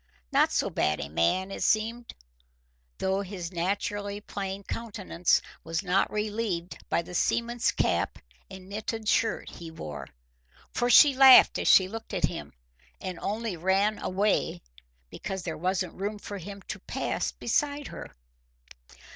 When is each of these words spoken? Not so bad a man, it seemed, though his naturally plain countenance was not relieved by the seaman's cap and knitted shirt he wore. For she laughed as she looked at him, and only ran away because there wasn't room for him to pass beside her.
Not 0.31 0.51
so 0.51 0.71
bad 0.71 0.99
a 0.99 1.09
man, 1.09 1.51
it 1.51 1.61
seemed, 1.61 2.15
though 2.97 3.21
his 3.21 3.51
naturally 3.51 4.19
plain 4.19 4.63
countenance 4.63 5.43
was 5.63 5.83
not 5.83 6.11
relieved 6.11 6.79
by 6.89 7.03
the 7.03 7.13
seaman's 7.13 7.71
cap 7.71 8.17
and 8.49 8.67
knitted 8.67 9.07
shirt 9.07 9.47
he 9.47 9.69
wore. 9.69 10.07
For 10.73 10.89
she 10.89 11.13
laughed 11.15 11.59
as 11.59 11.67
she 11.67 11.87
looked 11.87 12.15
at 12.15 12.25
him, 12.25 12.51
and 12.99 13.19
only 13.19 13.55
ran 13.55 13.99
away 13.99 14.63
because 15.11 15.43
there 15.43 15.55
wasn't 15.55 15.93
room 15.93 16.17
for 16.17 16.39
him 16.39 16.63
to 16.63 16.79
pass 16.79 17.31
beside 17.31 17.89
her. 17.89 18.09